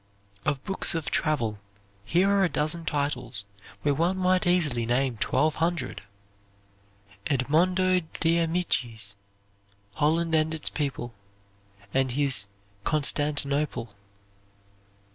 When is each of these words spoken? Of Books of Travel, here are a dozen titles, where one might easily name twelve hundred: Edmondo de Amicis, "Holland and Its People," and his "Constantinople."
Of 0.45 0.63
Books 0.63 0.95
of 0.95 1.11
Travel, 1.11 1.59
here 2.03 2.27
are 2.31 2.43
a 2.43 2.49
dozen 2.49 2.85
titles, 2.85 3.45
where 3.83 3.93
one 3.93 4.17
might 4.17 4.47
easily 4.47 4.83
name 4.87 5.17
twelve 5.17 5.53
hundred: 5.61 6.07
Edmondo 7.27 7.99
de 8.19 8.39
Amicis, 8.39 9.15
"Holland 9.93 10.33
and 10.33 10.55
Its 10.55 10.71
People," 10.71 11.13
and 11.93 12.13
his 12.13 12.47
"Constantinople." 12.83 13.93